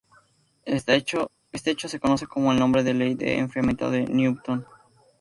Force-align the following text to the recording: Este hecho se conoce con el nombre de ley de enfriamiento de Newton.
Este 0.65 0.95
hecho 0.95 1.29
se 1.87 1.99
conoce 1.99 2.25
con 2.25 2.45
el 2.47 2.57
nombre 2.57 2.81
de 2.81 2.95
ley 2.95 3.13
de 3.13 3.37
enfriamiento 3.37 3.91
de 3.91 4.07
Newton. 4.07 4.65